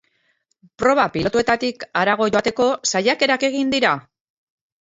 [0.83, 3.93] Proba pilotuetatik harago joateko saiakerak egin dira?